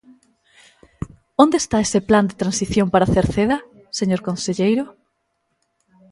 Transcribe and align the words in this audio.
¿Onde 1.43 1.57
está 1.59 1.77
ese 1.85 1.99
plan 2.09 2.25
de 2.29 2.39
transición 2.41 2.87
para 2.93 3.09
Cerceda, 3.15 3.57
señor 3.99 4.21
conselleiro? 4.27 4.85